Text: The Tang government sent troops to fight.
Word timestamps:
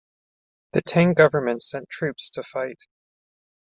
The 0.73 0.81
Tang 0.81 1.13
government 1.13 1.61
sent 1.61 1.87
troops 1.87 2.31
to 2.31 2.41
fight. 2.41 2.87